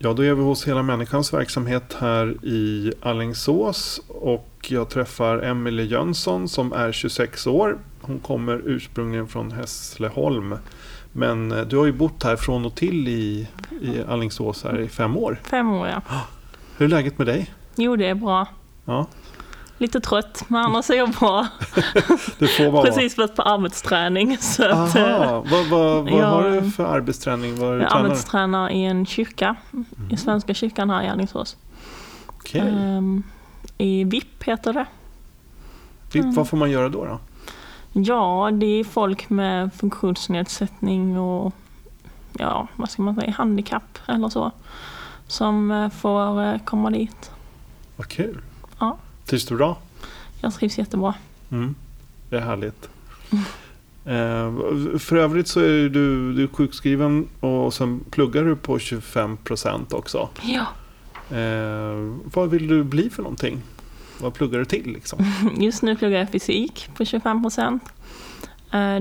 Ja, 0.00 0.12
då 0.12 0.24
är 0.24 0.34
vi 0.34 0.42
hos 0.42 0.68
Hela 0.68 0.82
Människans 0.82 1.32
verksamhet 1.32 1.96
här 2.00 2.44
i 2.44 2.92
Allingsås 3.00 4.00
och 4.08 4.66
jag 4.68 4.88
träffar 4.88 5.38
Emelie 5.38 5.86
Jönsson 5.86 6.48
som 6.48 6.72
är 6.72 6.92
26 6.92 7.46
år. 7.46 7.78
Hon 8.00 8.18
kommer 8.18 8.62
ursprungligen 8.64 9.28
från 9.28 9.52
Hässleholm. 9.52 10.54
Men 11.12 11.52
eh, 11.52 11.60
du 11.60 11.76
har 11.76 11.86
ju 11.86 11.92
bott 11.92 12.22
här 12.22 12.36
från 12.36 12.64
och 12.64 12.74
till 12.74 13.08
i, 13.08 13.48
i 13.80 14.02
Allingsås 14.08 14.64
här 14.64 14.80
i 14.80 14.88
fem 14.88 15.16
år. 15.16 15.40
Fem 15.44 15.72
år 15.72 15.88
ja. 15.88 16.02
Hur 16.76 16.86
är 16.86 16.90
läget 16.90 17.18
med 17.18 17.26
dig? 17.26 17.54
Jo, 17.76 17.96
det 17.96 18.06
är 18.06 18.14
bra. 18.14 18.46
Ja, 18.84 19.06
Lite 19.78 20.00
trött, 20.00 20.44
men 20.48 20.64
annars 20.64 20.90
är 20.90 20.94
jag 20.94 21.10
bra. 21.10 21.46
Precis 22.84 23.18
varit 23.18 23.36
på 23.36 23.42
arbetsträning. 23.42 24.38
Så 24.40 24.64
att, 24.64 24.96
eh, 24.96 25.04
Aha, 25.20 25.44
vad, 25.50 25.66
vad, 25.66 26.04
vad 26.10 26.20
Ja. 26.20 26.26
har 26.26 26.50
du 26.50 26.70
för 26.70 26.84
arbetsträning? 26.84 27.54
Du 27.54 27.60
jag 27.64 27.90
tränar? 27.90 28.04
arbetstränar 28.04 28.70
i 28.70 28.84
en 28.84 29.06
kyrka, 29.06 29.56
i 30.10 30.16
Svenska 30.16 30.54
kyrkan 30.54 30.90
här 30.90 31.02
i 31.02 31.08
Alingsås. 31.08 31.56
Okej. 32.26 32.60
Ehm, 32.60 33.22
I 33.78 34.04
VIP 34.04 34.42
heter 34.44 34.72
det. 34.72 34.86
Vi- 36.12 36.20
Vad 36.36 36.48
får 36.48 36.56
man 36.56 36.70
göra 36.70 36.88
då? 36.88 37.04
då? 37.04 37.18
Ja, 37.92 38.50
det 38.52 38.66
är 38.66 38.84
folk 38.84 39.30
med 39.30 39.74
funktionsnedsättning 39.74 41.18
och 41.18 41.52
ja, 42.38 42.68
vad 42.76 42.90
ska 42.90 43.02
man 43.02 43.14
säga, 43.14 43.30
handikapp 43.32 43.98
eller 44.06 44.28
så. 44.28 44.52
Som 45.26 45.70
eh, 45.70 45.88
får 45.90 46.42
eh, 46.44 46.58
komma 46.64 46.90
dit. 46.90 47.30
Vad 47.96 48.08
kul. 48.08 48.40
Trivs 49.28 49.46
du 49.46 49.56
bra? 49.56 49.76
Jag 50.40 50.54
trivs 50.54 50.78
jättebra. 50.78 51.14
Mm. 51.50 51.74
Det 52.30 52.36
är 52.36 52.40
härligt. 52.40 52.88
Eh, 54.04 54.52
för 54.98 55.16
övrigt 55.16 55.48
så 55.48 55.60
är 55.60 55.88
du, 55.88 56.32
du 56.34 56.42
är 56.42 56.46
sjukskriven 56.46 57.28
och 57.40 57.74
sen 57.74 58.00
pluggar 58.10 58.44
du 58.44 58.56
på 58.56 58.78
25% 58.78 59.94
också. 59.94 60.28
Ja. 60.42 60.66
Eh, 61.36 62.16
vad 62.34 62.50
vill 62.50 62.66
du 62.68 62.84
bli 62.84 63.10
för 63.10 63.22
någonting? 63.22 63.62
Vad 64.20 64.34
pluggar 64.34 64.58
du 64.58 64.64
till 64.64 64.92
liksom? 64.92 65.18
Just 65.58 65.82
nu 65.82 65.96
pluggar 65.96 66.18
jag 66.18 66.30
fysik 66.30 66.88
på 66.96 67.04
25 67.04 67.42
procent. 67.42 67.82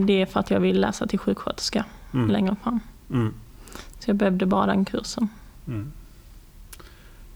Det 0.05 0.22
är 0.22 0.25
för 0.25 0.39
att 0.39 0.52
jag 0.52 0.59
vill 0.59 0.81
läsa 0.81 1.08
till 1.08 1.20
sjuksköterska 1.20 1.86
Mm. 2.14 2.30
längre 2.30 2.55
fram. 2.64 2.80
Mm. 3.14 3.33
Så 4.00 4.09
jag 4.09 4.16
behövde 4.17 4.45
bara 4.45 4.66
den 4.66 4.86
kursen. 4.86 5.28
Mm. 5.67 5.92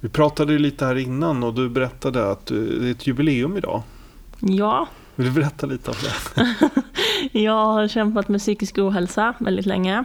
Vi 0.01 0.09
pratade 0.09 0.53
ju 0.53 0.59
lite 0.59 0.85
här 0.85 0.95
innan 0.97 1.43
och 1.43 1.53
du 1.53 1.69
berättade 1.69 2.31
att 2.31 2.45
du, 2.45 2.79
det 2.79 2.87
är 2.87 2.91
ett 2.91 3.07
jubileum 3.07 3.57
idag. 3.57 3.81
Ja, 4.39 4.87
Vill 5.15 5.27
du 5.27 5.33
berätta 5.33 5.67
lite 5.67 5.91
om 5.91 5.97
det? 6.03 6.45
jag 7.39 7.65
har 7.65 7.87
kämpat 7.87 8.27
med 8.27 8.39
psykisk 8.41 8.77
ohälsa 8.77 9.33
väldigt 9.39 9.65
länge. 9.65 10.03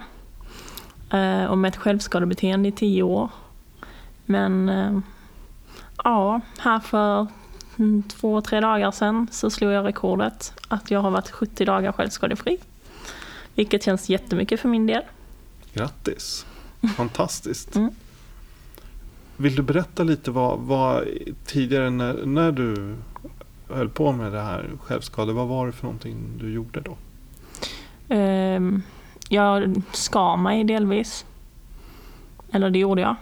Eh, 1.09 1.45
Och 1.45 1.57
med 1.57 1.69
ett 1.69 1.77
självskadebeteende 1.77 2.69
i 2.69 2.71
tio 2.71 3.03
år. 3.03 3.29
Men 4.25 4.69
eh, 4.69 4.99
ja, 6.03 6.41
här 6.57 6.79
för 6.79 7.27
mm, 7.77 8.03
två, 8.03 8.41
tre 8.41 8.59
dagar 8.59 8.91
sedan 8.91 9.27
så 9.31 9.49
slog 9.49 9.71
jag 9.71 9.85
rekordet 9.85 10.53
att 10.67 10.91
jag 10.91 10.99
har 10.99 11.11
varit 11.11 11.29
70 11.31 11.65
dagar 11.65 11.91
självskadefri. 11.91 12.57
Vilket 13.55 13.83
känns 13.83 14.09
jättemycket 14.09 14.59
för 14.59 14.69
min 14.69 14.87
del. 14.87 15.03
Grattis! 15.73 16.45
Fantastiskt! 16.97 17.75
Mm. 17.75 17.91
Vill 19.37 19.55
du 19.55 19.61
berätta 19.61 20.03
lite 20.03 20.31
vad, 20.31 20.59
vad 20.59 21.07
tidigare 21.45 21.89
när, 21.89 22.25
när 22.25 22.51
du 22.51 22.95
höll 23.69 23.89
på 23.89 24.11
med 24.11 24.31
det 24.31 24.41
här 24.41 24.69
självskade, 24.81 25.33
vad 25.33 25.47
var 25.47 25.65
det 25.65 25.71
för 25.71 25.83
någonting 25.83 26.17
du 26.39 26.53
gjorde 26.53 26.81
då? 26.81 26.97
Ehm, 28.09 28.81
jag 29.29 29.81
skar 29.93 30.37
mig 30.37 30.63
delvis. 30.63 31.25
Eller 32.51 32.69
det 32.69 32.79
gjorde 32.79 33.01
jag. 33.01 33.15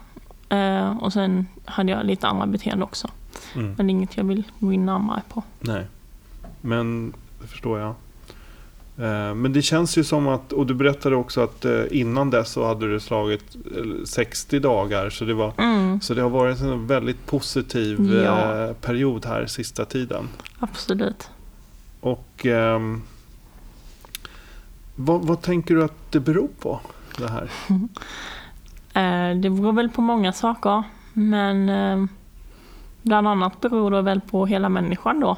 Eh, 0.50 0.98
och 0.98 1.14
sen 1.14 1.48
hade 1.66 1.92
jag 1.92 2.06
lite 2.06 2.28
andra 2.28 2.46
beteenden 2.46 2.84
också. 2.84 3.08
Mm. 3.56 3.76
Men 3.78 3.90
inget 3.90 4.18
jag 4.18 4.24
vill 4.24 4.44
gå 4.60 4.74
in 4.74 4.86
närmare 4.86 5.22
på. 5.30 5.44
Nej, 5.60 5.86
men 6.62 7.14
det 7.42 7.48
förstår 7.48 7.80
jag. 7.80 7.96
Eh, 8.98 9.34
Men 9.36 9.54
det 9.54 9.62
känns 9.62 9.98
ju 9.98 10.04
som 10.04 10.28
att, 10.28 10.54
och 10.54 10.66
du 10.66 10.74
berättade 10.74 11.16
också 11.16 11.42
att 11.42 11.66
eh, 11.66 11.84
innan 11.92 12.30
dess 12.30 12.50
så 12.52 12.68
hade 12.68 12.92
du 12.94 13.00
slagit 13.00 13.56
eh, 13.76 14.06
60 14.06 14.60
dagar. 14.60 15.10
Så 15.10 15.26
det, 15.26 15.34
var, 15.34 15.54
Mm, 15.58 16.02
så 16.02 16.14
det 16.14 16.22
har 16.22 16.30
varit 16.30 16.62
en 16.62 16.88
väldigt 16.88 17.26
positiv 17.26 18.14
Ja. 18.26 18.64
eh, 18.68 18.74
period 18.74 19.26
här 19.26 19.46
sista 19.46 19.86
tiden. 19.86 20.30
absolut. 20.60 21.30
Och 22.02 22.46
ehm, 22.46 23.02
vad, 24.96 25.22
vad 25.26 25.42
tänker 25.42 25.76
du 25.76 25.84
att 25.84 26.12
det 26.12 26.20
beror 26.20 26.50
på? 26.60 26.80
Det 27.18 27.28
här? 27.32 27.50
Eh, 28.94 29.36
det 29.38 29.50
beror 29.50 29.74
väl 29.74 29.90
på 29.90 30.02
många 30.02 30.34
saker. 30.34 30.84
Men 31.14 31.70
eh, 31.70 32.06
bland 33.02 33.28
annat 33.28 33.62
beror 33.62 33.92
det 33.92 34.02
väl 34.02 34.22
på 34.22 34.46
hela 34.46 34.70
människan 34.70 35.20
då. 35.20 35.38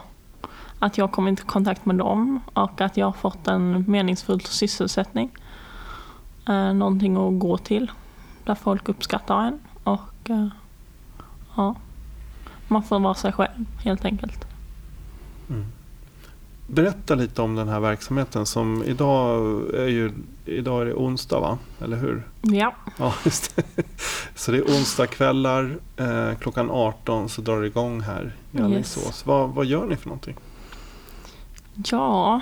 Att 0.80 0.98
jag 0.98 1.12
kommit 1.12 1.40
i 1.40 1.44
kontakt 1.44 1.86
med 1.86 1.96
dem 1.96 2.40
och 2.54 2.82
att 2.82 2.98
jag 2.98 3.06
har 3.06 3.14
fått 3.14 3.48
en 3.48 3.86
meningsfull 3.88 4.42
sysselsättning. 4.42 5.32
Eh, 6.48 6.74
någonting 6.74 7.18
att 7.18 7.40
gå 7.40 7.58
till. 7.58 7.92
Där 8.44 8.56
folk 8.56 8.90
uppskattar 8.90 9.42
en. 9.46 9.60
Och 9.84 10.30
eh, 10.30 10.48
ja, 11.56 11.76
man 12.68 12.84
får 12.84 13.00
vara 13.00 13.14
sig 13.14 13.32
själv 13.32 13.66
helt 13.84 14.06
enkelt. 14.06 14.48
Berätta 16.68 17.16
lite 17.16 17.42
om 17.42 17.56
den 17.56 17.68
här 17.68 17.80
verksamheten 17.80 18.46
som 18.46 18.84
idag 18.84 19.40
är 19.74 19.88
ju 19.88 20.12
idag 20.46 20.82
är 20.82 20.86
det 20.86 20.94
onsdag 20.94 21.40
va? 21.40 21.58
Eller 21.82 21.98
hur? 21.98 22.24
Ja, 22.42 22.74
Ja, 22.98 23.14
just 23.26 23.56
det. 23.56 23.84
Så 24.36 24.52
det 24.52 24.58
är 24.58 24.64
onsdagskvällar 24.64 25.78
eh, 25.98 26.38
klockan 26.40 26.72
18 26.72 27.30
så 27.30 27.42
drar 27.42 27.62
det 27.62 27.68
igång 27.68 28.02
här 28.02 28.36
i 28.52 28.58
Yes. 28.58 28.66
Alingsås. 28.66 29.26
Vad, 29.26 29.50
vad 29.50 29.66
gör 29.66 29.86
ni 29.86 29.96
för 29.96 30.10
någonting? 30.10 30.36
Ja. 31.86 32.42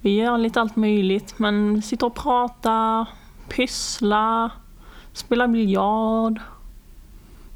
Vi 0.00 0.16
gör 0.16 0.38
lite 0.38 0.60
allt 0.60 0.76
möjligt, 0.76 1.38
men 1.38 1.82
sitter 1.82 2.06
och 2.06 2.14
pratar, 2.14 3.06
pysslar, 3.48 4.50
spelar 5.12 5.48
biljard. 5.48 6.40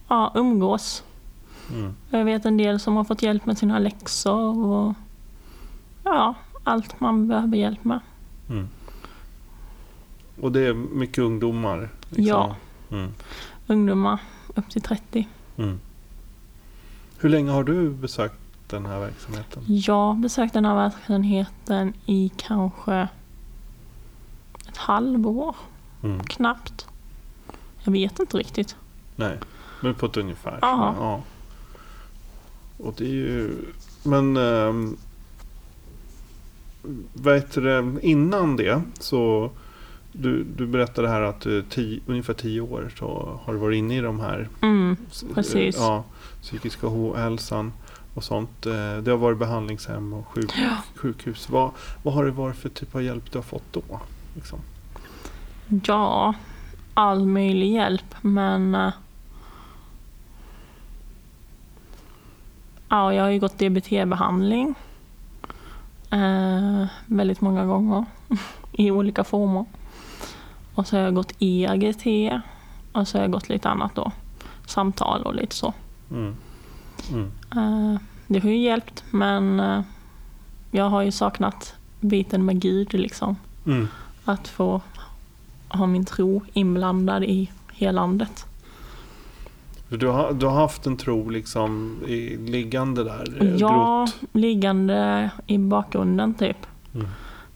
Ja, 0.08 0.32
umgås. 0.34 1.02
Mm. 1.72 1.94
Jag 2.10 2.24
vet 2.24 2.44
en 2.44 2.56
del 2.56 2.80
som 2.80 2.96
har 2.96 3.04
fått 3.04 3.22
hjälp 3.22 3.46
med 3.46 3.58
sina 3.58 3.78
läxor 3.78 4.66
och 4.66 4.94
ja, 6.04 6.34
allt 6.64 7.00
man 7.00 7.28
behöver 7.28 7.56
hjälp 7.56 7.84
med. 7.84 8.00
Mm. 8.48 8.68
Och 10.40 10.52
det 10.52 10.66
är 10.66 10.74
mycket 10.74 11.18
ungdomar? 11.18 11.88
liksom? 12.08 12.26
Ja. 12.26 12.56
Mm. 12.90 13.10
Ungdomar 13.66 14.20
upp 14.54 14.70
till 14.70 14.82
30. 14.82 15.28
Mm. 15.56 15.80
Hur 17.18 17.28
länge 17.28 17.50
har 17.50 17.64
du 17.64 17.90
besökt 17.90 18.45
den 18.66 18.86
här 18.86 19.00
verksamheten? 19.00 19.62
Jag 19.66 20.16
besökte 20.16 20.56
den 20.58 20.64
här 20.64 20.74
verksamheten 20.74 21.92
i 22.06 22.30
kanske 22.36 23.08
ett 24.68 24.76
halvår, 24.76 25.56
Mm. 26.02 26.20
knappt. 26.24 26.86
Jag 27.82 27.92
vet 27.92 28.18
inte 28.20 28.36
riktigt. 28.38 28.76
Nej, 29.16 29.38
men 29.80 29.94
på 29.94 30.06
ett 30.06 30.16
ungefär. 30.16 30.58
Ja. 30.62 30.94
ja. 30.98 31.22
Och 32.84 32.94
det 32.98 33.04
är 33.04 33.08
ju... 33.14 33.50
Men... 34.02 34.36
Ähm, 34.36 34.96
vad 37.12 37.34
heter 37.34 37.60
det? 37.60 37.98
Innan 38.06 38.56
det 38.56 38.82
så... 38.98 39.50
Du, 40.12 40.44
du 40.44 40.66
berättade 40.66 41.08
här 41.08 41.20
att 41.20 41.40
du 41.40 41.62
tio, 41.62 42.00
ungefär 42.06 42.34
tio 42.34 42.60
år 42.60 42.92
så 42.98 43.38
har 43.44 43.52
du 43.52 43.58
varit 43.58 43.76
inne 43.76 43.96
i 43.96 44.00
de 44.00 44.20
här 44.20 44.48
Mm, 44.60 44.96
s- 45.10 45.24
Precis. 45.34 45.76
Ja, 45.78 46.04
psykiska 46.42 46.86
ohälsan 46.90 47.72
och 48.16 48.24
sånt. 48.24 48.66
Eh, 48.66 48.96
Det 48.96 49.10
har 49.10 49.16
varit 49.18 49.38
behandlingshem 49.38 50.12
och 50.12 50.26
sjuk, 50.28 50.52
sjukhus. 50.94 51.48
Vad, 51.50 51.70
vad 52.02 52.14
har 52.14 52.24
det 52.24 52.30
varit 52.30 52.56
för 52.56 52.68
typ 52.68 52.94
av 52.94 53.02
hjälp 53.02 53.32
du 53.32 53.38
har 53.38 53.42
fått 53.42 53.72
då? 53.72 53.82
Liksom? 54.34 54.58
Ja, 55.84 56.34
all 56.94 57.26
möjlig 57.26 57.72
hjälp 57.72 58.14
men... 58.20 58.74
eh, 58.74 58.90
Ja, 62.88 63.14
jag 63.14 63.22
har 63.22 63.30
ju 63.30 63.38
gått 63.38 63.58
DBT-behandling. 63.58 64.74
Eh, 66.10 66.86
väldigt 67.06 67.40
många 67.40 67.64
gånger. 67.66 68.04
I 68.72 68.90
olika 68.90 69.24
former. 69.24 69.64
Och 70.74 70.86
så 70.86 70.96
har 70.96 71.02
jag 71.02 71.14
gått 71.14 71.32
ERGT. 71.42 72.32
Och 72.92 73.08
så 73.08 73.18
har 73.18 73.22
jag 73.22 73.30
gått 73.32 73.48
lite 73.48 73.68
annat 73.68 73.94
då. 73.94 74.12
Samtal 74.66 75.22
och 75.22 75.34
lite 75.34 75.54
så. 75.56 75.72
Mm. 76.10 76.36
Mm. 77.12 77.30
Eh, 77.56 78.00
Det 78.26 78.38
har 78.38 78.50
ju 78.50 78.58
hjälpt 78.58 79.04
men 79.10 79.60
eh, 79.60 79.80
jag 80.70 80.90
har 80.90 81.02
ju 81.02 81.10
saknat 81.12 81.74
biten 82.00 82.44
med 82.44 82.60
Gud 82.60 82.94
liksom. 82.94 83.36
Mm. 83.66 83.88
Att 84.24 84.48
få 84.48 84.80
ha 85.68 85.86
min 85.86 86.04
tro 86.04 86.42
inblandad 86.52 87.24
i 87.24 87.50
helandet. 87.72 88.46
För 89.88 89.96
Du, 89.96 90.06
har, 90.06 90.32
du 90.32 90.46
har 90.46 90.54
haft 90.54 90.86
en 90.86 90.96
tro 90.96 91.28
liksom 91.30 91.98
i, 92.06 92.36
liggande 92.36 93.04
där? 93.04 93.42
eh, 93.42 93.54
Ja, 93.56 94.06
grott. 94.06 94.14
liggande 94.32 95.30
i 95.46 95.58
bakgrunden 95.58 96.34
typ. 96.34 96.66
Mm. 96.94 97.06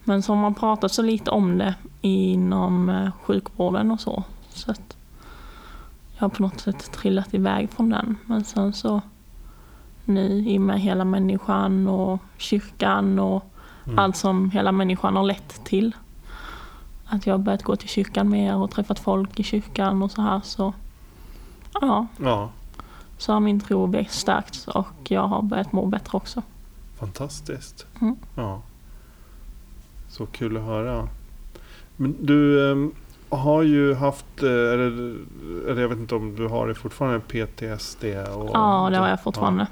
Men 0.05 0.23
har 0.23 0.37
man 0.37 0.55
pratat 0.55 0.93
så 0.93 1.03
lite 1.03 1.31
om 1.31 1.59
det 1.59 1.75
inom 2.01 3.11
sjukvården 3.23 3.91
och 3.91 4.01
så. 4.01 4.25
Så 4.49 4.75
jag 6.17 6.23
har 6.25 6.29
på 6.29 6.43
något 6.43 6.61
sätt 6.61 6.93
trillat 6.93 7.35
iväg 7.35 7.71
från 7.71 7.91
den. 7.91 8.17
Men 8.27 8.45
sen 8.45 8.73
så 8.73 9.03
nu 10.11 10.45
i 10.47 10.59
och 10.59 10.63
med 10.63 10.81
hela 10.81 11.05
människan 11.05 11.89
och 11.89 12.19
kyrkan 12.37 13.19
och 13.19 13.45
Mm. 13.87 13.99
allt 13.99 14.17
som 14.17 14.51
hela 14.51 14.73
människan 14.73 15.17
har 15.17 15.23
lett 15.23 15.65
till. 15.65 15.93
Att 17.07 17.27
jag 17.27 17.35
har 17.35 17.39
börjat 17.39 17.63
gå 17.63 17.77
till 17.77 17.89
kyrkan 17.89 18.29
mer 18.31 18.57
och 18.57 18.71
träffat 18.71 18.99
folk 18.99 19.41
i 19.41 19.43
kyrkan 19.43 20.03
och 20.03 20.11
så 20.11 20.23
här 20.23 20.41
så 20.45 20.73
ja, 21.81 22.07
Ja, 22.23 22.51
så 23.19 23.33
har 23.33 23.41
min 23.41 23.61
tro 23.61 24.05
stärkts 24.09 24.69
och 24.69 24.87
jag 25.09 25.27
har 25.29 25.43
börjat 25.43 25.73
må 25.73 25.87
bättre 25.87 26.17
också. 26.17 26.43
fantastiskt. 26.99 27.87
Mm. 28.01 28.17
Ja. 28.37 28.61
Så 30.09 30.27
kul 30.27 30.57
att 30.57 30.63
höra. 30.63 31.09
Men 31.97 32.17
du 32.21 32.71
ehm, 32.73 32.93
har 33.29 33.63
ju 33.63 33.95
haft, 33.95 34.43
eh, 34.43 34.49
eller, 34.49 35.17
eller 35.69 35.81
jag 35.83 35.89
vet 35.89 35.99
inte 35.99 36.15
om 36.15 36.37
du 36.37 36.49
har 36.49 36.69
det 36.69 36.75
fortfarande, 36.75 37.21
PTSD? 37.21 38.05
Och, 38.35 38.51
Ja, 38.55 38.89
det 38.91 38.97
har 38.99 39.09
jag 39.09 39.23
fortfarande. 39.23 39.63
Ja, 39.63 39.67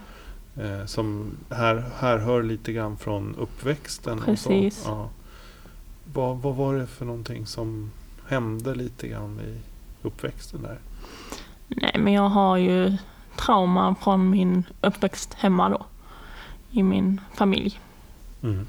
eh, 0.58 0.86
som 0.86 1.30
här, 1.50 1.84
här 1.98 2.18
hör 2.18 2.42
lite 2.42 2.72
grann 2.72 2.96
från 2.96 3.34
uppväxten. 3.34 4.20
Precis. 4.20 4.78
Och 4.78 4.84
så. 4.84 4.90
Ja. 4.90 5.08
Vad, 6.12 6.38
vad 6.38 6.54
var 6.54 6.74
det 6.74 6.86
för 6.86 7.04
någonting 7.04 7.46
som 7.46 7.90
hände 8.26 8.74
lite 8.74 9.08
grann 9.08 9.40
i 9.40 9.60
uppväxten 10.02 10.62
där? 10.62 10.78
Nej, 11.68 11.96
men 11.98 12.12
jag 12.12 12.28
har 12.28 12.56
ju 12.56 12.96
trauma 13.36 13.94
från 13.94 14.30
min 14.30 14.64
uppväxt 14.80 15.34
hemma 15.34 15.68
då. 15.68 15.86
I 16.70 16.82
min 16.82 17.20
familj. 17.34 17.80
Mm. 18.42 18.66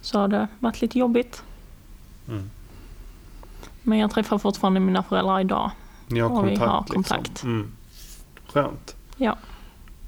Så 0.00 0.18
har 0.18 0.28
det 0.28 0.48
varit 0.58 0.82
lite 0.82 0.98
jobbigt. 0.98 1.42
Mm. 2.28 2.50
Men 3.82 3.98
jag 3.98 4.10
träffar 4.10 4.38
fortfarande 4.38 4.80
mina 4.80 5.02
föräldrar 5.02 5.40
idag. 5.40 5.70
Ni 6.06 6.20
har 6.20 6.30
Och 6.30 6.48
vi 6.48 6.56
kontakt? 6.56 6.70
har 6.70 6.80
liksom. 6.80 6.94
kontakt. 7.02 7.42
Mm. 7.42 7.72
Skönt. 8.52 8.96
Ja. 9.16 9.38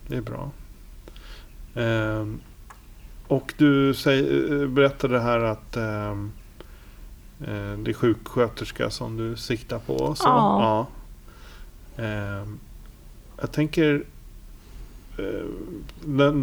Det 0.07 0.17
är 0.17 0.21
bra. 0.21 0.51
Ehm, 1.75 2.41
och 3.29 3.55
du 3.57 3.91
eh, 3.91 4.69
berättade 4.69 5.21
här 5.21 5.41
att 5.41 5.77
ehm, 5.77 6.33
eh, 7.41 7.79
det 7.79 7.91
är 7.91 7.95
sjuksköterska 7.95 8.91
som 8.91 9.17
du 9.17 9.37
siktar 9.37 9.79
på. 9.79 10.15
Så. 10.15 10.25
Ja. 10.25 10.87
Ja. 11.97 12.05
Ehm, 12.05 12.59
jag 13.41 13.53
tänker, 13.53 14.05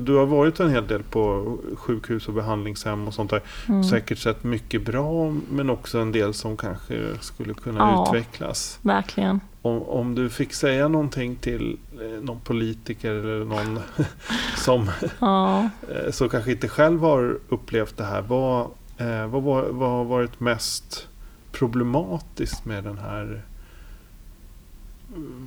du 0.03 0.15
har 0.15 0.25
varit 0.25 0.59
en 0.59 0.69
hel 0.69 0.87
del 0.87 1.03
på 1.03 1.57
sjukhus 1.75 2.27
och 2.27 2.33
behandlingshem 2.33 3.07
och 3.07 3.13
sånt 3.13 3.29
där. 3.31 3.41
Mm. 3.67 3.83
Säkert 3.83 4.17
sett 4.17 4.43
mycket 4.43 4.85
bra 4.85 5.35
men 5.51 5.69
också 5.69 5.99
en 5.99 6.11
del 6.11 6.33
som 6.33 6.57
kanske 6.57 7.17
skulle 7.21 7.53
kunna 7.53 7.79
Ja. 7.79 8.05
utvecklas. 8.07 8.79
Verkligen. 8.81 9.39
Om, 9.61 9.81
om 9.81 10.15
du 10.15 10.29
fick 10.29 10.53
säga 10.53 10.87
någonting 10.87 11.35
till 11.35 11.77
eh, 12.01 12.23
någon 12.23 12.39
politiker 12.39 13.11
eller 13.11 13.45
någon 13.45 13.79
som 14.57 14.89
Ja. 15.19 15.69
eh, 16.05 16.11
så 16.11 16.29
kanske 16.29 16.51
inte 16.51 16.67
själv 16.67 16.99
har 16.99 17.37
upplevt 17.49 17.97
det 17.97 18.03
här. 18.03 18.21
Vad, 18.21 18.61
eh, 18.97 19.27
vad, 19.27 19.43
vad 19.65 19.89
har 19.89 20.03
varit 20.05 20.39
mest 20.39 21.07
problematiskt 21.51 22.65
med 22.65 22.83
den 22.83 22.97
här 22.97 23.41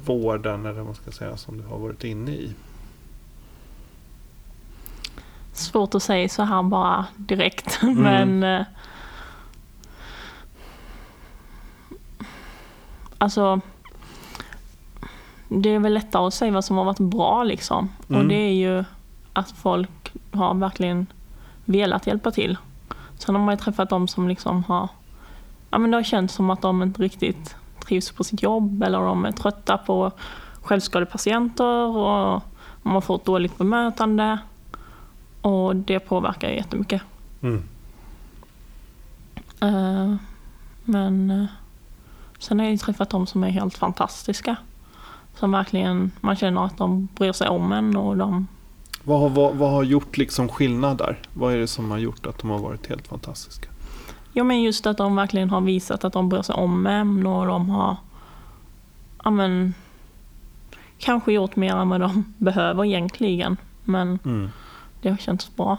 vården 0.05 0.61
eller 0.67 0.77
vad 0.77 0.87
man 0.87 0.95
ska 0.95 1.11
säga 1.11 1.37
som 1.37 1.59
du 1.59 1.65
har 1.65 1.79
varit 1.79 2.05
inne 2.05 2.31
i? 2.31 2.55
Svårt 5.63 5.95
att 5.95 6.03
säga 6.03 6.29
så 6.29 6.43
här 6.43 6.63
bara 6.63 7.07
direkt. 7.17 7.81
Mm. 7.83 8.03
Men 8.03 8.61
eh, 8.61 8.67
Alltså 13.19 13.61
Det 15.49 15.69
är 15.69 15.79
väl 15.79 15.95
lättare 15.95 16.27
att 16.27 16.35
säga 16.35 16.53
vad 16.53 16.65
som 16.65 16.77
har 16.77 16.85
varit 16.85 16.99
bra 16.99 17.45
liksom. 17.45 17.89
Mm. 18.09 18.21
Och 18.23 18.29
det 18.29 18.35
är 18.35 18.53
ju 18.53 18.85
att 19.33 19.51
folk 19.51 20.13
har 20.33 20.55
verkligen 20.55 21.07
velat 21.65 22.07
hjälpa 22.07 22.31
till. 22.31 22.57
Sen 23.19 23.35
har 23.35 23.43
man 23.43 23.55
ju 23.55 23.59
träffat 23.59 23.91
de 23.91 24.09
som 24.09 24.29
liksom 24.29 24.65
har 24.65 24.89
Ja 25.71 25.79
men 25.79 25.91
det 25.91 25.97
har 25.97 26.03
känts 26.03 26.35
som 26.35 26.51
att 26.51 26.63
de 26.63 26.83
inte 26.83 27.03
riktigt 27.03 27.57
trivs 27.87 28.13
på 28.13 28.25
sitt 28.25 28.43
jobb 28.43 28.83
eller 28.83 29.01
de 29.01 29.25
är 29.25 29.33
trötta 29.33 29.79
på 29.79 30.11
självskadepatienter 30.63 31.97
och 31.97 32.43
de 32.83 32.93
har 32.93 33.01
fått 33.01 33.25
dåligt 33.25 33.59
bemötande. 33.59 34.39
Och 35.43 35.77
det 35.77 36.01
påverkar 36.01 36.49
ju 36.49 36.55
jättemycket. 36.57 37.03
Mm. 37.41 37.63
Eh, 39.61 40.15
men 40.85 41.31
eh, 41.31 41.45
sen 42.39 42.59
har 42.59 42.67
jag 42.67 42.73
ju 42.73 42.79
träffat 42.79 43.11
de 43.11 43.27
som 43.27 43.45
är 43.45 43.49
helt 43.51 43.79
fantastiska. 43.79 44.57
Som 45.35 45.53
verkligen, 45.53 46.11
man 46.21 46.37
känner 46.37 46.65
att 46.65 46.79
de 46.79 47.09
bryr 47.15 47.33
sig 47.33 47.49
om 47.49 47.73
en 47.73 47.97
och 47.97 48.17
de, 48.17 48.47
Vad, 49.05 49.21
har, 49.21 49.29
vad, 49.29 49.55
vad 49.55 49.71
har 49.71 49.83
gjort 49.83 50.17
liksom 50.17 50.49
skillnad 50.49 50.99
där? 50.99 51.19
Vad 51.35 51.53
är 51.55 51.59
det 51.59 51.67
som 51.67 51.91
har 51.91 51.99
gjort 51.99 52.27
att 52.27 52.39
de 52.39 52.51
har 52.51 52.59
varit 52.59 52.87
helt 52.87 53.09
fantastiska? 53.09 53.69
ja 54.35 54.45
men 54.45 54.63
just 54.63 54.87
att 54.87 54.97
de 54.97 55.17
verkligen 55.17 55.51
har 55.51 55.61
visat 55.61 56.05
att 56.05 56.13
de 56.13 56.29
bryr 56.29 56.43
sig 56.43 56.55
om 56.55 56.87
en 56.87 57.27
och 57.27 57.47
de 57.47 57.71
har, 57.71 57.97
ja 59.25 59.31
men, 59.31 59.75
kanske 60.99 61.33
gjort 61.33 61.57
mer 61.57 61.77
än 61.77 61.89
vad 61.89 62.01
de 62.01 62.35
behöver 62.39 62.85
egentligen. 62.85 63.57
Men 63.85 64.19
Mm. 64.25 64.51
Det 65.03 65.11
har 65.11 65.17
känts 65.17 65.57
bra. 65.57 65.77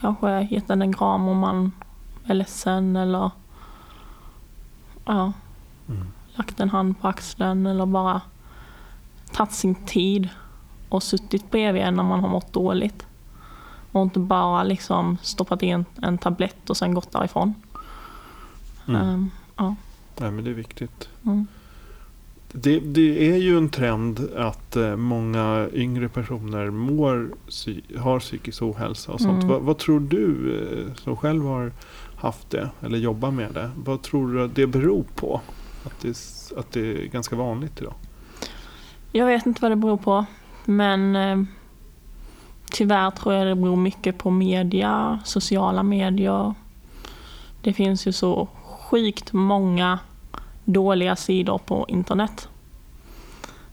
Kanske 0.00 0.48
gett 0.50 0.70
en 0.70 0.82
en 0.82 0.92
kram 0.92 1.28
om 1.28 1.38
man 1.38 1.72
är 2.24 2.34
ledsen 2.34 2.96
eller 2.96 3.30
ja, 5.04 5.32
Mm. 5.88 6.06
lagt 6.34 6.60
en 6.60 6.70
hand 6.70 7.00
på 7.00 7.08
axeln 7.08 7.66
eller 7.66 7.86
bara 7.86 8.20
tagit 9.32 9.52
sin 9.52 9.74
tid 9.74 10.28
och 10.88 11.02
suttit 11.02 11.50
bredvid 11.50 11.82
en 11.82 11.94
när 11.94 12.02
man 12.02 12.20
har 12.20 12.28
mått 12.28 12.52
dåligt. 12.52 13.06
Och 13.92 14.02
inte 14.02 14.18
bara 14.18 14.62
liksom 14.62 15.18
stoppat 15.22 15.62
in 15.62 15.84
en 16.02 16.18
tablett 16.18 16.70
och 16.70 16.76
sen 16.76 16.94
gått 16.94 17.12
därifrån. 17.12 17.54
Mm. 18.88 19.00
Ehm, 19.08 19.30
ja. 19.56 19.74
Nej, 20.20 20.30
men 20.30 20.44
det 20.44 20.50
är 20.50 20.54
viktigt. 20.54 21.08
Mm. 21.24 21.46
Det, 22.52 22.80
det 22.80 23.30
är 23.30 23.36
ju 23.36 23.58
en 23.58 23.68
trend 23.68 24.28
att 24.36 24.76
eh, 24.76 24.96
många 24.96 25.68
yngre 25.72 26.08
personer 26.08 26.70
mår, 26.70 27.30
har 27.98 28.20
psykisk 28.20 28.62
ohälsa 28.62 29.12
och 29.12 29.20
sånt. 29.20 29.42
Mm. 29.42 29.48
Vad, 29.48 29.62
vad 29.62 29.78
tror 29.78 30.00
du 30.00 30.54
eh, 30.62 30.94
som 30.94 31.16
själv 31.16 31.44
har 31.44 31.72
haft 32.16 32.50
det 32.50 32.70
eller 32.80 32.98
jobbar 32.98 33.30
med 33.30 33.54
det? 33.54 33.70
Vad 33.76 34.02
tror 34.02 34.34
du 34.34 34.48
det 34.48 34.66
beror 34.66 35.04
på? 35.14 35.40
Att 35.84 36.00
det, 36.00 36.18
att 36.56 36.72
det 36.72 36.80
är 36.80 37.06
ganska 37.06 37.36
vanligt 37.36 37.80
idag? 37.80 37.94
Jag 39.12 39.26
vet 39.26 39.46
inte 39.46 39.62
vad 39.62 39.70
det 39.70 39.76
beror 39.76 39.96
på. 39.96 40.24
Men 40.64 41.16
eh, 41.16 41.42
tyvärr 42.72 43.10
tror 43.10 43.34
jag 43.34 43.46
det 43.46 43.54
beror 43.54 43.76
mycket 43.76 44.18
på 44.18 44.30
media, 44.30 45.20
sociala 45.24 45.82
medier. 45.82 46.54
Det 47.62 47.72
finns 47.72 48.06
ju 48.06 48.12
så 48.12 48.48
sjukt 48.64 49.32
många 49.32 49.98
dåliga 50.72 51.16
sidor 51.16 51.58
på 51.58 51.86
internet. 51.88 52.48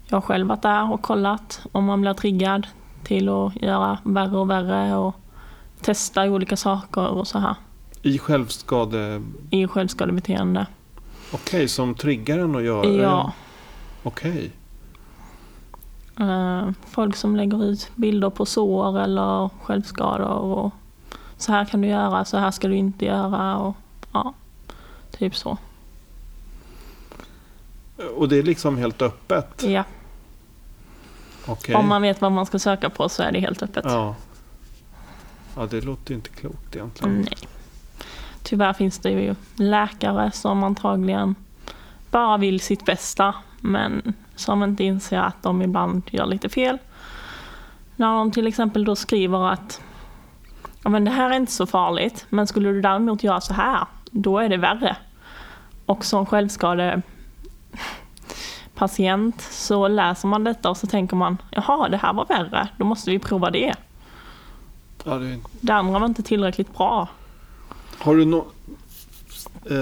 Jag 0.06 0.18
har 0.18 0.22
själv 0.22 0.48
varit 0.48 0.62
där 0.62 0.92
och 0.92 1.01
kollat 1.01 1.62
om 1.72 1.86
man 1.86 2.01
blir 2.01 2.13
triggad 2.13 2.68
till 3.04 3.30
att 3.30 3.56
göra 3.62 3.98
värre 4.04 4.38
och 4.38 4.50
värre 4.50 4.96
och 4.96 5.16
testa 5.82 6.24
olika 6.24 6.58
saker 6.58 7.08
och 7.08 7.27
så 7.27 7.39
här 7.39 7.56
I 8.01 8.18
självskade... 8.18 9.22
i 9.50 9.68
självskadebeteende. 9.68 10.66
Okej, 11.32 11.68
som 11.68 11.96
triggar 11.96 12.38
en 12.38 12.56
att 12.56 12.63
göra 12.63 12.88
Ja. 12.88 13.32
Okej. 14.04 14.51
Eh, 16.20 16.70
folk 16.86 17.16
som 17.16 17.36
lägger 17.36 17.63
ut 17.63 17.92
bilder 17.96 18.30
på 18.30 18.46
sår 18.46 19.00
eller 19.00 19.50
självskador 19.63 20.30
och 20.30 20.74
så 21.38 21.51
här 21.51 21.66
kan 21.66 21.82
du 21.82 21.88
göra, 21.88 22.25
så 22.25 22.38
här 22.38 22.51
ska 22.51 22.68
du 22.68 22.75
inte 22.75 23.06
göra 23.06 23.58
och 23.58 23.75
ja, 24.12 24.34
typ 25.12 25.36
så. 25.36 25.58
Och 28.16 28.30
det 28.30 28.38
är 28.38 28.44
liksom 28.44 28.77
helt 28.77 29.01
öppet? 29.01 29.63
Ja, 29.63 29.84
Okej. 31.48 31.75
om 31.75 31.88
man 31.88 32.01
vet 32.01 32.22
vad 32.22 32.32
man 32.32 32.46
ska 32.46 32.60
söka 32.60 32.89
på 32.89 33.10
så 33.10 33.24
är 33.24 33.32
det 33.32 33.39
helt 33.39 33.63
öppet. 33.63 33.86
Ja. 33.88 34.16
Ja, 35.56 35.66
det 35.66 35.82
låter 35.82 36.12
ju 36.12 36.16
inte 36.16 36.30
klokt 36.30 36.75
egentligen. 36.75 37.16
Nej. 37.16 37.38
Tyvärr 38.44 38.74
finns 38.74 39.00
det 39.00 39.10
ju 39.10 39.36
läkare 39.56 40.32
som 40.32 40.63
antagligen 40.63 41.36
bara 42.12 42.38
vill 42.38 42.60
sitt 42.60 42.86
bästa 42.86 43.34
men 43.62 44.13
som 44.36 44.63
inte 44.63 44.84
inser 44.84 45.20
att 45.20 45.44
de 45.44 45.62
ibland 45.62 46.04
gör 46.12 46.25
lite 46.25 46.50
fel. 46.50 46.77
När 47.96 48.08
de 48.08 48.32
till 48.32 48.48
exempel 48.48 48.86
då 48.86 48.96
skriver 48.96 49.51
att 49.51 49.82
ja, 50.84 50.89
men 50.89 51.06
det 51.06 51.12
här 51.12 51.30
är 51.30 51.36
inte 51.36 51.51
så 51.51 51.66
farligt, 51.66 52.25
men 52.30 52.48
skulle 52.48 52.70
du 52.70 52.82
däremot 52.82 53.24
göra 53.24 53.42
så 53.42 53.54
här, 53.54 53.86
då 54.12 54.39
är 54.39 54.50
det 54.50 54.58
värre. 54.58 54.98
Och 55.86 56.06
som 56.06 56.25
självskade 56.25 57.01
patient 58.77 59.41
så 59.41 59.88
läser 59.88 60.27
man 60.27 60.43
detta 60.43 60.69
och 60.69 60.77
så 60.77 60.88
tänker 60.88 61.15
man, 61.15 61.38
jaha, 61.50 61.89
det 61.89 61.98
här 61.98 62.13
var 62.13 62.25
värre, 62.25 62.67
då 62.77 62.86
måste 62.86 63.12
vi 63.12 63.19
prova 63.19 63.50
det. 63.50 63.74
Ja, 65.03 65.13
det, 65.13 65.39
Det 65.62 65.74
andra 65.74 66.00
var 66.00 66.05
inte 66.07 66.24
tillräckligt 66.24 66.77
bra. 66.77 67.07
har 68.00 68.15
du 68.15 68.25
nå... 68.25 68.38
Eh, 69.65 69.75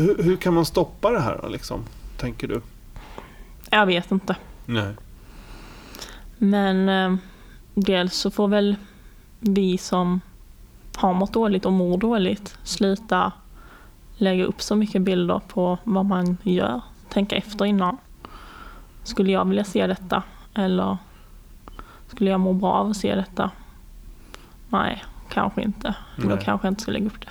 hur, 0.00 0.22
hur 0.22 0.36
kan 0.36 0.54
man 0.54 0.64
stoppa 0.64 1.10
det 1.10 1.20
här 1.20 1.48
liksom? 1.48 1.80
Tänker 2.16 2.48
du? 2.48 2.60
Jag 3.70 3.86
vet 3.86 4.10
inte. 4.10 4.36
Nej. 4.66 4.94
Men 6.38 6.88
eh, 6.88 7.18
dels 7.74 8.14
så 8.16 8.30
får 8.30 8.48
väl 8.48 8.76
vi 9.40 9.78
som 9.78 10.20
har 10.96 11.14
mått 11.14 11.32
dåligt 11.32 11.66
och 11.66 11.72
mår 11.72 11.98
dåligt 11.98 12.58
sluta 12.62 13.32
lägga 14.16 14.44
upp 14.44 14.62
så 14.62 14.76
mycket 14.76 15.02
bilder 15.02 15.40
på 15.48 15.78
vad 15.84 16.04
man 16.06 16.36
gör. 16.42 16.80
Tänka 17.08 17.36
efter 17.36 17.64
innan. 17.64 17.96
Skulle 19.04 19.32
jag 19.32 19.44
vilja 19.44 19.64
se 19.64 19.86
detta? 19.86 20.22
Eller 20.54 20.96
skulle 22.06 22.30
jag 22.30 22.40
må 22.40 22.52
bra 22.52 22.72
av 22.72 22.90
att 22.90 22.96
se 22.96 23.14
detta? 23.14 23.50
Nej, 24.68 25.04
kanske 25.28 25.62
inte. 25.62 25.94
Då 26.16 26.28
Nej. 26.28 26.38
kanske 26.44 26.66
jag 26.66 26.72
inte 26.72 26.82
ska 26.82 26.92
lägga 26.92 27.06
upp 27.06 27.20
det. 27.20 27.30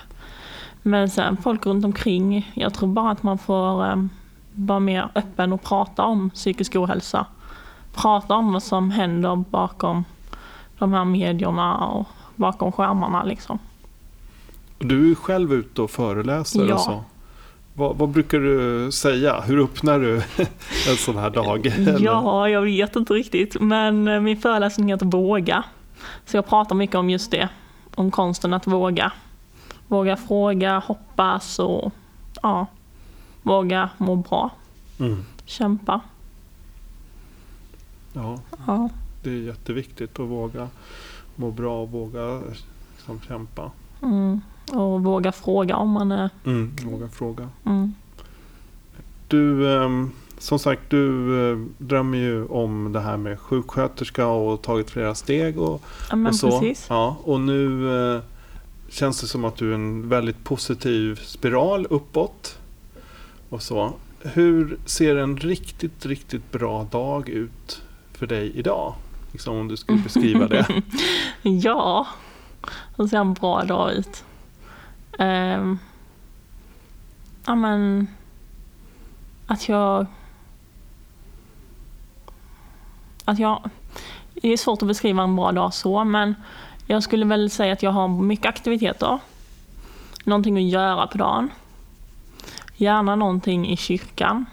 Men 0.82 1.10
sen 1.10 1.36
folk 1.36 1.66
runt 1.66 1.84
omkring. 1.84 2.52
Jag 2.54 2.74
tror 2.74 2.88
bara 2.88 3.10
att 3.10 3.22
man 3.22 3.38
får 3.38 3.86
eh, 3.90 3.96
vara 4.52 4.80
mer 4.80 5.08
öppen 5.14 5.52
och 5.52 5.62
prata 5.62 6.02
om 6.04 6.30
psykisk 6.30 6.76
ohälsa 6.76 7.26
prata 7.94 8.34
om 8.34 8.52
vad 8.52 8.62
som 8.62 8.90
händer 8.90 9.36
bakom 9.36 10.04
de 10.78 10.92
här 10.92 11.04
medierna 11.04 11.86
och 11.86 12.06
bakom 12.36 12.72
skärmarna 12.72 13.24
liksom. 13.24 13.58
Du 14.78 15.10
är 15.10 15.14
själv 15.14 15.52
ute 15.52 15.82
och 15.82 15.90
föreläser 15.90 16.66
Ja. 16.68 16.74
och 16.74 16.80
så. 16.80 17.04
Vad, 17.76 17.96
vad 17.96 18.08
brukar 18.08 18.38
du 18.40 18.92
säga? 18.92 19.40
Hur 19.40 19.64
öppnar 19.64 19.98
du 19.98 20.16
en 20.90 20.96
sån 20.98 21.16
här 21.16 21.30
dag? 21.30 21.66
Ja, 22.00 22.48
jag 22.48 22.62
vet 22.62 22.96
inte 22.96 23.14
riktigt, 23.14 23.60
men 23.60 24.08
eh, 24.08 24.20
min 24.20 24.36
föreläsning 24.40 24.88
heter 24.88 25.06
Våga. 25.06 25.64
Så 26.26 26.36
jag 26.36 26.46
pratar 26.46 26.74
mycket 26.74 26.96
om 26.96 27.10
just 27.10 27.30
det, 27.30 27.48
om 27.94 28.10
konsten 28.10 28.54
att 28.54 28.66
våga. 28.66 29.12
Våga 29.88 30.16
fråga, 30.16 30.78
hoppas 30.78 31.58
och 31.58 31.92
ja, 32.42 32.66
våga 33.42 33.90
må 33.98 34.16
bra, 34.16 34.50
Mm. 35.00 35.24
kämpa. 35.44 36.00
Ja, 38.12 38.38
Ja. 38.66 38.88
det 39.22 39.30
är 39.30 39.34
jätteviktigt 39.42 40.20
att 40.20 40.26
våga 40.28 40.68
må 41.36 41.50
bra 41.50 41.82
och 41.82 41.90
våga 41.90 42.40
liksom, 42.96 43.20
kämpa. 43.28 43.70
Mm. 44.02 44.40
Och 44.72 45.02
våga 45.04 45.32
fråga 45.32 45.76
om 45.76 45.88
man 45.90 46.12
är... 46.12 46.30
Mm. 46.46 46.76
Våga 46.84 47.08
fråga. 47.08 47.48
Mm. 47.66 47.94
Du, 49.28 49.74
ehm, 49.76 50.10
som 50.38 50.58
sagt, 50.58 50.82
du 50.90 51.10
eh, 51.50 51.58
drömmer 51.78 52.18
ju 52.18 52.46
om 52.46 52.92
det 52.92 53.00
här 53.00 53.16
med 53.16 53.40
sjuksköterska 53.40 54.26
och 54.26 54.62
tagit 54.62 54.90
flera 54.90 55.14
steg 55.14 55.58
och, 55.58 55.82
Ja, 56.10 56.28
och 56.28 56.34
så. 56.34 56.50
precis. 56.60 56.86
Ja, 56.88 57.16
och 57.24 57.40
nu 57.40 57.90
eh, 58.14 58.20
känns 58.88 59.20
det 59.20 59.26
som 59.26 59.44
att 59.44 59.56
du 59.56 59.70
är 59.70 59.74
en 59.74 60.08
väldigt 60.08 60.44
positiv 60.44 61.20
spiral 61.24 61.86
uppåt. 61.90 62.58
Och 63.48 63.62
så. 63.62 63.92
Hur 64.20 64.78
ser 64.84 65.16
en 65.16 65.36
riktigt, 65.36 66.06
riktigt 66.06 66.52
bra 66.52 66.86
dag 66.90 67.28
ut 67.28 67.82
för 68.12 68.26
dig 68.26 68.52
idag? 68.54 68.94
Liksom 69.32 69.56
om 69.56 69.68
du 69.68 69.76
skulle 69.76 69.98
beskriva 69.98 70.46
det. 70.48 70.66
Ja, 71.42 72.06
det 72.96 73.08
ser 73.08 73.18
en 73.18 73.34
bra 73.34 73.62
dag 73.64 73.92
ut. 73.92 74.24
Eh, 75.18 75.74
ja 77.46 77.54
men, 77.54 78.08
att 79.46 79.68
jag... 79.68 80.06
Att 83.24 83.38
jag... 83.38 83.70
Det 84.34 84.48
är 84.48 84.56
svårt 84.56 84.82
att 84.82 84.88
beskriva 84.88 85.22
en 85.22 85.36
bra 85.36 85.52
dag 85.52 85.74
så, 85.74 86.04
men 86.04 86.34
jag 86.86 87.02
skulle 87.02 87.24
väl 87.24 87.50
säga 87.50 87.72
att 87.72 87.82
jag 87.82 87.90
har 87.90 88.08
mycket 88.08 88.46
aktiviteter. 88.46 89.18
Någonting 90.24 90.56
att 90.56 90.72
göra 90.72 91.06
på 91.06 91.18
dagen. 91.18 91.50
Gärna 92.76 93.16
någonting 93.16 93.68
i 93.68 93.76
kyrkan. 93.76 94.46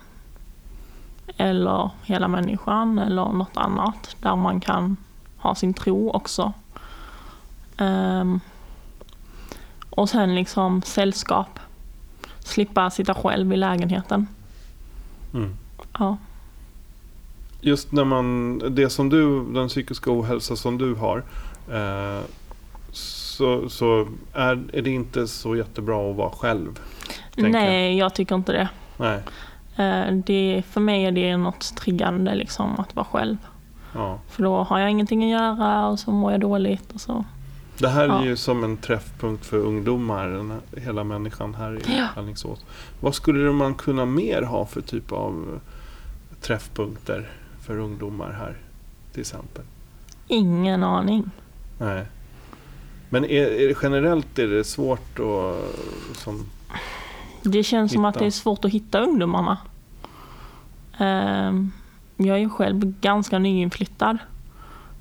Eller 1.38 1.89
hela 2.03 2.27
människan 2.27 3.00
eller 3.00 3.25
något 3.25 3.58
annat 3.58 4.15
där 4.20 4.36
man 4.36 4.60
kan 4.60 4.98
ha 5.38 5.56
sin 5.56 5.74
tro 5.74 6.12
också. 6.12 6.53
Ehm, 7.77 8.39
och 9.91 10.10
sen 10.10 10.36
liksom 10.36 10.81
sällskap. 10.81 11.60
Slippa 12.39 12.89
sitta 12.89 13.13
själv 13.13 13.53
i 13.53 13.57
lägenheten. 13.57 14.27
Mm. 15.33 15.55
Ja. 16.00 16.17
Just 17.62 17.91
när 17.91 18.03
man, 18.03 18.62
det 18.75 18.89
som 18.89 19.10
du, 19.10 19.53
den 19.53 19.67
psykiska 19.67 20.12
ohälsa 20.12 20.55
som 20.55 20.77
du 20.77 20.95
har. 20.95 21.24
Eh, 21.71 22.24
så 22.91 23.69
så 23.69 24.07
är, 24.33 24.63
är 24.74 24.81
det 24.81 24.89
inte 24.89 25.27
så 25.27 25.55
jättebra 25.55 26.10
att 26.10 26.15
vara 26.15 26.29
själv. 26.29 26.79
Nej, 27.36 27.98
jag 27.98 28.13
tycker 28.13 28.36
inte 28.36 28.51
det. 28.51 28.69
Nej. 28.98 29.19
Eh, 29.75 30.13
det. 30.13 30.63
För 30.69 30.81
mig 30.81 31.05
är 31.05 31.12
det 31.12 31.38
något 31.38 31.75
triggande 31.75 32.36
liksom 32.36 32.79
att 32.79 32.95
vara 32.95 33.05
själv. 33.05 33.38
Ja. 33.93 34.19
För 34.29 34.43
då 34.43 34.63
har 34.63 34.79
jag 34.79 34.91
ingenting 34.91 35.24
att 35.24 35.41
göra 35.41 35.88
och 35.88 36.00
så 36.00 36.12
mår 36.12 36.31
jag 36.31 36.41
dåligt 36.41 36.91
och 36.93 37.01
så. 37.01 37.25
Det 37.82 37.90
här 37.90 38.04
är 38.04 38.08
Ja. 38.08 38.24
ju 38.26 38.36
som 38.36 38.64
en 38.64 38.78
träffpunkt 38.78 39.46
för 39.46 39.58
ungdomar, 39.58 40.28
den 40.30 40.52
här, 40.52 40.82
hela 40.82 41.04
människan 41.04 41.56
här 41.56 41.74
i 41.76 41.98
Ja. 41.98 42.08
Alingsås. 42.16 42.66
Vad 43.00 43.16
skulle 43.16 43.52
man 43.52 43.76
kunna 43.76 44.06
mer 44.06 44.42
ha 44.42 44.66
för 44.66 44.82
typ 44.82 45.12
av 45.12 45.60
träffpunkter 46.42 47.30
för 47.66 47.78
ungdomar 47.80 48.32
här 48.32 48.58
till 49.12 49.22
exempel? 49.22 49.64
Ingen 50.28 50.84
aning. 50.84 51.30
Nej. 51.78 52.06
Men 53.10 53.26
är, 53.26 53.46
är 53.46 53.68
det 53.68 53.76
generellt 53.84 54.40
är 54.40 54.48
det 54.48 54.64
svårt 54.64 55.20
att 55.20 56.18
som, 56.18 56.46
Det 57.42 57.64
känns 57.64 57.92
som 57.92 58.06
att 58.06 58.16
Hitta. 58.16 58.20
det 58.24 58.28
är 58.28 58.32
svårt 58.32 58.66
att 58.66 58.72
hitta 58.72 59.00
ungdomarna. 59.02 59.58
Ehm, 60.98 61.72
Jag 62.18 62.40
är 62.42 62.50
själv 62.50 62.80
ganska 63.02 63.40
nyinflyttad. 63.40 64.18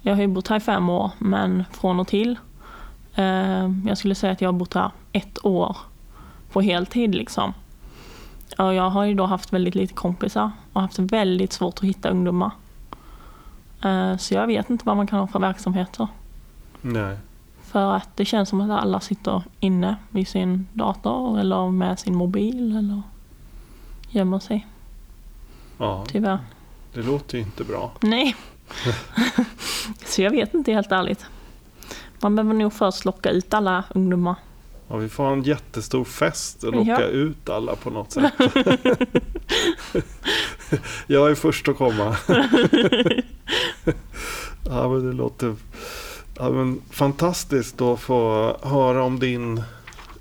Jag 0.02 0.14
har 0.14 0.20
ju 0.22 0.28
bott 0.28 0.48
här 0.48 0.56
i 0.56 0.60
fem 0.60 0.88
år, 0.90 1.10
men 1.18 1.64
från 1.72 2.00
och 2.00 2.08
till. 2.08 2.38
Ehm, 3.20 3.84
Jag 3.88 3.98
skulle 3.98 4.14
säga 4.14 4.32
att 4.32 4.40
jag 4.40 4.48
har 4.48 4.58
bott 4.58 4.74
här 4.74 4.90
ett 5.12 5.44
år 5.46 5.76
på 6.52 6.60
heltid 6.60 7.14
liksom. 7.14 7.54
Och 8.58 8.74
jag 8.74 8.90
har 8.90 9.04
ju 9.04 9.14
då 9.14 9.26
haft 9.26 9.52
väldigt 9.52 9.74
lite 9.74 9.94
kompisar 9.94 10.50
och 10.72 10.80
haft 10.82 10.98
väldigt 10.98 11.52
svårt 11.52 11.78
att 11.78 11.84
hitta 11.84 12.10
ungdomar. 12.10 12.50
Ehm, 13.82 14.18
Så 14.18 14.34
jag 14.34 14.46
vet 14.46 14.70
inte 14.70 14.84
vad 14.84 14.96
man 14.96 15.06
kan 15.06 15.18
ha 15.18 15.26
för 15.26 15.38
verksamheter. 15.38 16.08
nej. 16.80 17.16
För 17.62 17.92
att 17.96 18.16
det 18.16 18.24
känns 18.24 18.48
som 18.48 18.60
att 18.60 18.82
alla 18.82 19.00
sitter 19.00 19.42
inne 19.60 19.96
vid 20.08 20.28
sin 20.28 20.66
dator 20.72 21.38
eller 21.40 21.70
med 21.70 21.98
sin 21.98 22.14
mobil 22.16 22.76
eller 22.76 23.02
gömmer 24.08 24.38
sig. 24.38 24.66
Ja, 25.78 26.04
Tyvärr. 26.08 26.38
det 26.94 27.02
låter 27.02 27.38
ju 27.38 27.44
inte 27.44 27.64
bra. 27.64 27.90
Nej. 28.00 28.36
Så 30.06 30.22
jag 30.22 30.30
vet 30.30 30.54
inte 30.54 30.72
helt 30.72 30.92
ärligt. 30.92 31.26
Man 32.22 32.36
behöver 32.36 32.54
nog 32.54 32.72
först 32.72 33.04
locka 33.04 33.30
ut 33.30 33.54
alla 33.54 33.84
ungdomar. 33.94 34.34
Ja, 34.88 34.96
vi 34.96 35.08
får 35.08 35.24
ha 35.24 35.32
en 35.32 35.42
jättestor 35.42 36.04
fest 36.04 36.64
och 36.64 36.74
locka 36.74 36.90
Ja. 36.90 37.00
ut 37.00 37.48
alla 37.48 37.76
på 37.76 37.90
något 37.90 38.12
sätt. 38.12 38.32
Jag 41.06 41.30
är 41.30 41.34
först 41.34 41.68
att 41.68 41.76
komma. 41.78 42.16
ja, 44.66 44.88
men 44.88 45.06
det 45.06 45.12
låter 45.12 45.54
ja, 46.38 46.50
men 46.50 46.80
fantastiskt 46.90 47.80
att 47.80 48.00
få 48.00 48.56
höra 48.62 49.02
om 49.02 49.18
din 49.18 49.62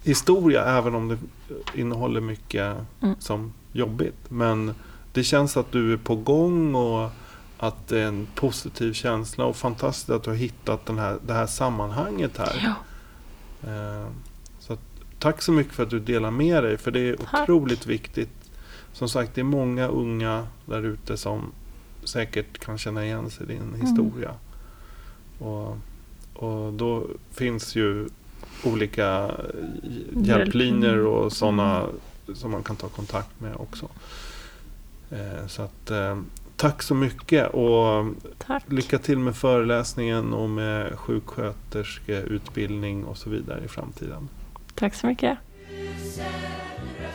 historia, 0.03 0.65
även 0.65 0.95
om 0.95 1.07
det 1.07 1.17
innehåller 1.81 2.21
mycket 2.21 2.75
Mm. 3.01 3.15
som 3.19 3.53
jobbigt. 3.73 4.17
Men 4.29 4.73
det 5.13 5.23
känns 5.23 5.57
att 5.57 5.71
du 5.71 5.93
är 5.93 5.97
på 5.97 6.15
gång 6.15 6.75
och 6.75 7.09
att 7.59 7.87
det 7.87 7.99
är 7.99 8.07
en 8.07 8.27
positiv 8.35 8.93
känsla 8.93 9.45
och 9.45 9.55
fantastiskt 9.55 10.09
att 10.09 10.23
du 10.23 10.29
har 10.29 10.37
hittat 10.37 10.85
den 10.85 10.97
här, 10.99 11.17
det 11.27 11.33
här 11.33 11.47
sammanhanget 11.47 12.37
här. 12.37 12.61
Ja. 12.63 13.69
Eh, 13.69 14.07
Så 14.59 14.73
att, 14.73 14.79
tack 15.19 15.41
så 15.41 15.51
mycket 15.51 15.73
för 15.73 15.83
att 15.83 15.89
du 15.89 15.99
delar 15.99 16.31
med 16.31 16.63
dig, 16.63 16.77
för 16.77 16.91
det 16.91 16.99
är 16.99 17.15
Tack. 17.31 17.41
otroligt 17.49 17.85
viktigt. 17.85 18.29
Som 18.93 19.09
sagt, 19.09 19.35
det 19.35 19.41
är 19.41 19.45
många 19.45 19.87
unga 19.87 20.47
där 20.65 20.83
ute 20.83 21.17
som 21.17 21.51
säkert 22.03 22.57
kan 22.59 22.77
känna 22.77 23.05
igen 23.05 23.29
sig 23.29 23.45
i 23.45 23.47
din 23.49 23.61
Mm. 23.61 23.81
historia. 23.81 24.31
Och, 25.39 25.77
och 26.33 26.73
då 26.73 27.07
finns 27.31 27.75
ju 27.75 28.07
olika 28.63 29.31
hjälplinjer 30.15 30.97
och 31.05 31.33
sådana 31.33 31.85
som 32.33 32.51
man 32.51 32.63
kan 32.63 32.75
ta 32.75 32.87
kontakt 32.89 33.39
med 33.39 33.55
också. 33.55 33.87
Eh, 35.11 35.47
Så 35.47 35.61
att, 35.61 35.91
eh, 35.91 36.17
tack 36.59 36.83
så 36.83 36.95
mycket 36.95 37.47
och 37.47 38.05
Tack. 38.37 38.63
lycka 38.67 38.97
till 38.97 39.17
med 39.17 39.35
föreläsningen 39.35 40.33
och 40.33 40.49
med 40.49 40.93
sjuksköterskeutbildning 40.95 43.05
och 43.05 43.17
så 43.17 43.29
vidare 43.29 43.61
i 43.65 43.67
framtiden. 43.67 44.29
Tack 44.75 44.93
så 44.93 45.07
mycket. 45.07 45.37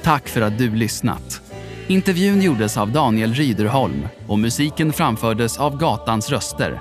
Tack 0.03 0.29
för 0.29 0.41
att 0.41 0.59
du 0.59 0.75
lyssnat. 0.75 1.43
Intervjun 1.87 2.43
gjordes 2.43 2.77
av 2.77 2.93
Daniel 2.93 3.35
Ryderholm 3.35 4.09
och 4.29 4.39
musiken 4.39 4.93
framfördes 4.93 5.59
av 5.59 5.79
Gatans 5.79 6.31
röster. 6.31 6.81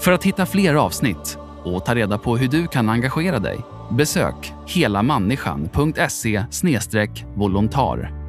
För 0.00 0.12
att 0.12 0.24
hitta 0.24 0.46
fler 0.46 0.74
avsnitt 0.74 1.38
och 1.64 1.84
ta 1.84 1.94
reda 1.94 2.18
på 2.18 2.36
hur 2.36 2.48
du 2.48 2.66
kan 2.66 2.88
engagera 2.88 3.38
dig 3.38 3.60
besök 3.90 4.52
helamänniskan.se 4.66 6.44
volontar. 7.36 8.23